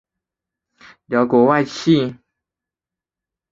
[1.05, 2.15] 辽国外戚。